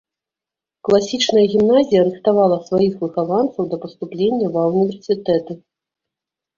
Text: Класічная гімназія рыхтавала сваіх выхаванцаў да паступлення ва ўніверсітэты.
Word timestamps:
Класічная 0.87 1.43
гімназія 1.53 2.01
рыхтавала 2.09 2.57
сваіх 2.71 2.93
выхаванцаў 3.05 3.63
да 3.77 3.83
паступлення 3.87 4.47
ва 4.61 4.69
ўніверсітэты. 4.73 5.63